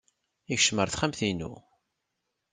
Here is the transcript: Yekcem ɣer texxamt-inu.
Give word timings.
Yekcem 0.49 0.77
ɣer 0.79 0.89
texxamt-inu. 0.89 1.51